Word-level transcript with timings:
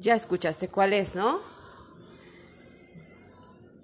Ya 0.00 0.14
escuchaste 0.14 0.68
cuál 0.68 0.94
es, 0.94 1.14
¿no? 1.14 1.42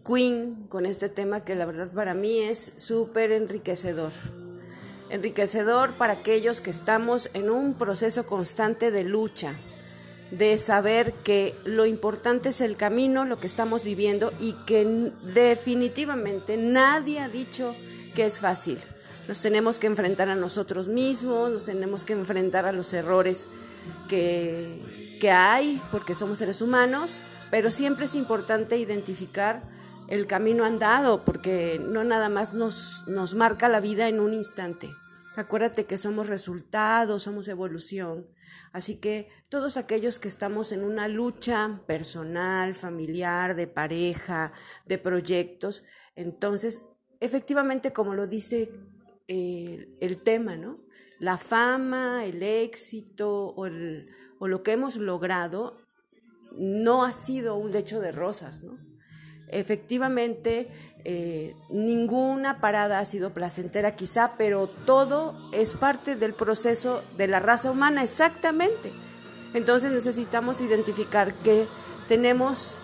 Queen 0.07 0.67
con 0.71 0.87
este 0.87 1.11
tema 1.11 1.45
que 1.45 1.55
la 1.55 1.67
verdad 1.67 1.93
para 1.93 2.15
mí 2.15 2.39
es 2.39 2.73
súper 2.77 3.33
enriquecedor. 3.33 4.13
Enriquecedor 5.11 5.93
para 5.93 6.15
aquellos 6.15 6.63
que 6.63 6.71
estamos 6.71 7.29
en 7.35 7.51
un 7.51 7.75
proceso 7.75 8.25
constante 8.25 8.91
de 8.91 9.05
lucha, 9.05 9.57
de 10.31 10.57
saber 10.57 11.13
que 11.13 11.55
lo 11.67 11.85
importante 11.85 12.49
es 12.49 12.63
el 12.63 12.79
camino, 12.79 13.27
lo 13.27 13.39
que 13.39 13.47
estamos 13.47 13.85
viviendo 13.85 14.33
y 14.41 14.55
que 14.65 15.13
definitivamente 15.35 16.57
nadie 16.57 17.21
ha 17.21 17.29
dicho 17.29 17.77
que 18.15 18.25
es 18.25 18.41
fácil. 18.41 18.79
Nos 19.29 19.43
tenemos 19.43 19.79
que 19.79 19.87
enfrentar 19.87 20.31
a 20.31 20.35
nosotros 20.35 20.89
mismos, 20.89 21.51
nos 21.51 21.67
tenemos 21.67 22.07
que 22.07 22.15
enfrentar 22.15 22.65
a 22.65 22.73
los 22.73 22.95
errores 22.95 23.47
que, 24.09 25.06
que 25.19 25.31
hay, 25.31 25.83
porque 25.91 26.15
somos 26.15 26.39
seres 26.39 26.63
humanos, 26.63 27.23
pero 27.51 27.71
siempre 27.71 28.07
es 28.07 28.15
importante 28.15 28.77
identificar 28.77 29.63
el 30.09 30.27
camino 30.27 30.65
andado, 30.65 31.25
porque 31.25 31.81
no 31.81 32.05
nada 32.05 32.29
más 32.29 32.55
nos, 32.55 33.05
nos 33.07 33.35
marca 33.35 33.69
la 33.69 33.81
vida 33.81 34.09
en 34.09 34.21
un 34.21 34.35
instante. 34.35 34.91
Acuérdate 35.37 35.85
que 35.85 35.99
somos 35.99 36.29
resultados, 36.29 37.25
somos 37.25 37.49
evolución. 37.49 38.27
Así 38.73 38.97
que 38.97 39.29
todos 39.49 39.77
aquellos 39.77 40.19
que 40.19 40.29
estamos 40.29 40.73
en 40.73 40.83
una 40.83 41.09
lucha 41.09 41.83
personal, 41.87 42.75
familiar, 42.75 43.55
de 43.55 43.67
pareja, 43.67 44.53
de 44.87 44.99
proyectos, 44.99 45.85
entonces, 46.15 46.81
efectivamente, 47.21 47.93
como 47.93 48.15
lo 48.15 48.27
dice 48.27 48.71
eh, 49.29 49.89
el 50.01 50.21
tema, 50.23 50.57
¿no? 50.57 50.81
La 51.19 51.39
fama, 51.39 52.25
el 52.25 52.43
éxito 52.43 53.49
o, 53.57 53.67
el- 53.67 54.09
o 54.39 54.49
lo 54.49 54.63
que 54.63 54.73
hemos 54.73 54.97
logrado 54.97 55.79
no 56.53 57.05
ha 57.05 57.13
sido 57.13 57.57
un 57.57 57.73
lecho 57.73 58.01
de 58.01 58.13
rosas, 58.13 58.63
¿no? 58.63 58.79
Efectivamente, 59.49 60.69
eh, 61.05 61.55
ninguna 61.71 62.61
parada 62.61 62.99
ha 62.99 63.05
sido 63.05 63.33
placentera 63.33 63.95
quizá, 63.95 64.35
pero 64.37 64.67
todo 64.67 65.37
es 65.53 65.75
parte 65.75 66.17
del 66.17 66.35
proceso 66.35 67.03
de 67.17 67.29
la 67.29 67.39
raza 67.39 67.71
humana, 67.71 68.03
exactamente. 68.03 68.93
Entonces 69.55 69.93
necesitamos 69.93 70.61
identificar 70.61 71.33
que 71.35 71.69
tenemos 72.09 72.79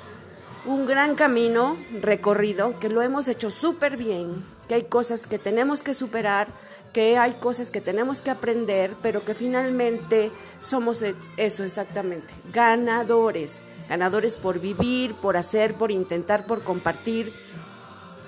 un 0.64 0.86
gran 0.86 1.16
camino 1.16 1.76
recorrido, 2.00 2.78
que 2.78 2.88
lo 2.88 3.02
hemos 3.02 3.26
hecho 3.26 3.50
súper 3.50 3.96
bien, 3.96 4.44
que 4.68 4.74
hay 4.74 4.84
cosas 4.84 5.26
que 5.26 5.38
tenemos 5.38 5.82
que 5.82 5.94
superar, 5.94 6.48
que 6.92 7.18
hay 7.18 7.32
cosas 7.32 7.70
que 7.70 7.80
tenemos 7.80 8.22
que 8.22 8.30
aprender, 8.30 8.94
pero 9.02 9.24
que 9.24 9.34
finalmente 9.34 10.30
somos 10.60 11.02
e- 11.02 11.14
eso 11.36 11.64
exactamente, 11.64 12.34
ganadores, 12.52 13.64
ganadores 13.88 14.36
por 14.36 14.60
vivir, 14.60 15.14
por 15.14 15.36
hacer, 15.36 15.74
por 15.74 15.90
intentar, 15.90 16.46
por 16.46 16.62
compartir, 16.62 17.32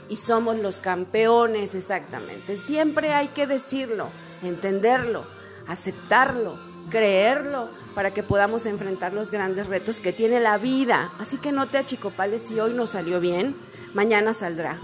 y 0.08 0.16
somos 0.16 0.58
los 0.58 0.80
campeones 0.80 1.74
exactamente. 1.74 2.56
Siempre 2.56 3.14
hay 3.14 3.28
que 3.28 3.46
decirlo, 3.46 4.10
entenderlo, 4.42 5.26
aceptarlo, 5.66 6.58
creerlo 6.90 7.68
para 7.94 8.12
que 8.12 8.22
podamos 8.22 8.66
enfrentar 8.66 9.12
los 9.12 9.30
grandes 9.30 9.66
retos 9.66 10.00
que 10.00 10.12
tiene 10.12 10.40
la 10.40 10.58
vida. 10.58 11.12
Así 11.18 11.38
que 11.38 11.52
no 11.52 11.66
te 11.68 11.78
achicopales 11.78 12.42
si 12.42 12.60
hoy 12.60 12.74
no 12.74 12.86
salió 12.86 13.20
bien, 13.20 13.56
mañana 13.94 14.34
saldrá. 14.34 14.80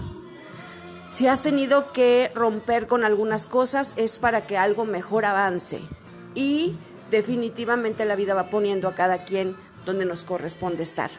Si 1.11 1.27
has 1.27 1.41
tenido 1.41 1.91
que 1.91 2.31
romper 2.33 2.87
con 2.87 3.03
algunas 3.03 3.45
cosas 3.45 3.93
es 3.97 4.17
para 4.17 4.47
que 4.47 4.57
algo 4.57 4.85
mejor 4.85 5.25
avance. 5.25 5.81
Y 6.35 6.77
definitivamente 7.09 8.05
la 8.05 8.15
vida 8.15 8.33
va 8.33 8.49
poniendo 8.49 8.87
a 8.87 8.95
cada 8.95 9.25
quien 9.25 9.57
donde 9.85 10.05
nos 10.05 10.23
corresponde 10.23 10.83
estar. 10.83 11.11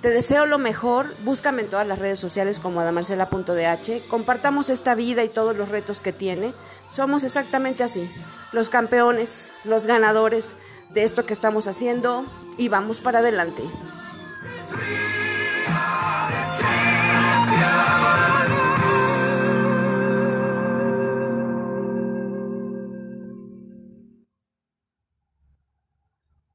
Te 0.00 0.08
deseo 0.10 0.46
lo 0.46 0.58
mejor, 0.58 1.12
búscame 1.24 1.62
en 1.62 1.68
todas 1.68 1.86
las 1.86 1.98
redes 1.98 2.20
sociales 2.20 2.60
como 2.60 2.80
adamarcela.dh, 2.80 4.06
compartamos 4.08 4.70
esta 4.70 4.94
vida 4.94 5.24
y 5.24 5.28
todos 5.28 5.56
los 5.56 5.68
retos 5.68 6.00
que 6.00 6.12
tiene. 6.12 6.54
Somos 6.88 7.24
exactamente 7.24 7.82
así, 7.82 8.08
los 8.52 8.70
campeones, 8.70 9.50
los 9.64 9.86
ganadores 9.86 10.54
de 10.90 11.02
esto 11.02 11.26
que 11.26 11.34
estamos 11.34 11.66
haciendo 11.66 12.24
y 12.56 12.68
vamos 12.68 13.00
para 13.00 13.18
adelante. 13.18 13.64